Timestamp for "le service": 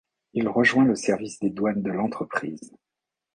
0.85-1.37